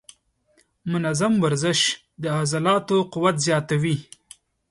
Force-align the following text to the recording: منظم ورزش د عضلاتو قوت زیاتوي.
منظم 0.91 1.33
ورزش 1.43 1.79
د 2.21 2.23
عضلاتو 2.39 2.97
قوت 3.13 3.35
زیاتوي. 3.45 3.95